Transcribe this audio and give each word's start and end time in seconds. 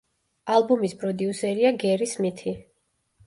ალბომის 0.53 0.95
პროდიუსერია 1.03 1.73
გერი 1.85 2.09
სმითი. 2.13 2.55